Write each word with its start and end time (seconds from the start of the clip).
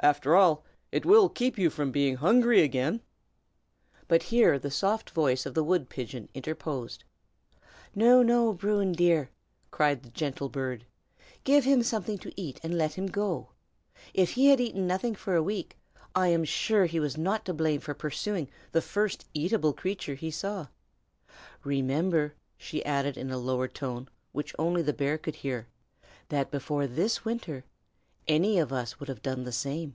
After 0.00 0.36
all, 0.36 0.62
it 0.92 1.06
will 1.06 1.30
keep 1.30 1.56
you 1.56 1.70
from 1.70 1.90
being 1.90 2.16
hungry 2.16 2.60
again." 2.60 3.00
But 4.08 4.24
here 4.24 4.58
the 4.58 4.70
soft 4.70 5.08
voice 5.10 5.46
of 5.46 5.54
the 5.54 5.64
wood 5.64 5.88
pigeon 5.88 6.28
interposed. 6.34 7.02
"No, 7.94 8.22
no! 8.22 8.52
Bruin, 8.52 8.92
dear," 8.92 9.30
cried 9.70 10.02
the 10.02 10.10
gentle 10.10 10.50
bird. 10.50 10.84
"Give 11.44 11.64
him 11.64 11.82
something 11.82 12.18
to 12.18 12.40
eat, 12.40 12.60
and 12.62 12.76
let 12.76 12.92
him 12.94 13.06
go. 13.06 13.52
If 14.12 14.32
he 14.32 14.48
had 14.50 14.60
eaten 14.60 14.86
nothing 14.86 15.14
for 15.14 15.34
a 15.34 15.42
week, 15.42 15.78
I 16.14 16.28
am 16.28 16.44
sure 16.44 16.84
he 16.84 17.00
was 17.00 17.16
not 17.16 17.46
to 17.46 17.54
blame 17.54 17.80
for 17.80 17.94
pursuing 17.94 18.48
the 18.72 18.82
first 18.82 19.24
eatable 19.32 19.72
creature 19.72 20.14
he 20.14 20.30
saw. 20.30 20.66
Remember," 21.64 22.34
she 22.58 22.84
added 22.84 23.16
in 23.16 23.30
a 23.30 23.38
lower 23.38 23.66
tone, 23.66 24.08
which 24.32 24.54
only 24.58 24.82
the 24.82 24.92
bear 24.92 25.16
could 25.16 25.36
hear, 25.36 25.68
"that 26.28 26.50
before 26.50 26.86
this 26.86 27.24
winter, 27.24 27.64
any 28.28 28.58
of 28.58 28.72
us 28.72 28.98
would 28.98 29.08
have 29.08 29.22
done 29.22 29.44
the 29.44 29.52
same." 29.52 29.94